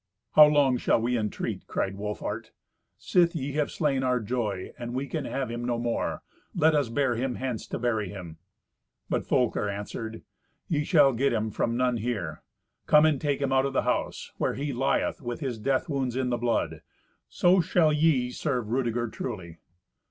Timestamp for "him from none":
11.33-11.97